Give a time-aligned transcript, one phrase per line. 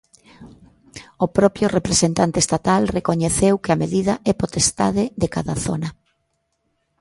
[1.25, 5.89] O propio representante estatal recoñeceu que a medida é potestade de cada zona.